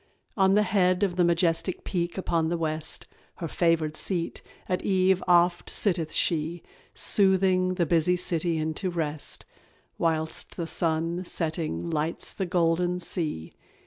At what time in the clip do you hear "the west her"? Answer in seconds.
2.49-3.47